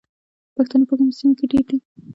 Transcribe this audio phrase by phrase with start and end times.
[0.55, 1.77] پښتانه په کومو سیمو کې ډیر دي؟